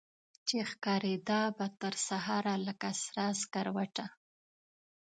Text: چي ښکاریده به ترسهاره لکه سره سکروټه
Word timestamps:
چي 0.47 0.57
ښکاریده 0.71 1.41
به 1.57 1.65
ترسهاره 1.81 2.55
لکه 2.67 2.89
سره 3.03 3.25
سکروټه 3.41 4.05